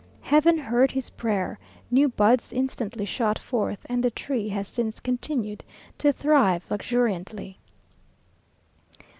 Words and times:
Heaven 0.21 0.57
heard 0.57 0.89
his 0.89 1.11
prayer; 1.11 1.59
new 1.91 2.09
buds 2.09 2.51
instantly 2.51 3.05
shot 3.05 3.37
forth, 3.37 3.85
and 3.87 4.01
the 4.03 4.09
tree 4.09 4.49
has 4.49 4.67
since 4.67 4.99
continued 4.99 5.63
to 5.99 6.11
thrive 6.11 6.65
luxuriantly. 6.71 7.59